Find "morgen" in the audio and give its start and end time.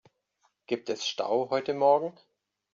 1.75-2.17